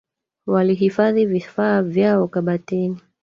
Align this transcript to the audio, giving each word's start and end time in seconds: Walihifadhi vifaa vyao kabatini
Walihifadhi 0.47 1.25
vifaa 1.25 1.81
vyao 1.81 2.27
kabatini 2.27 2.97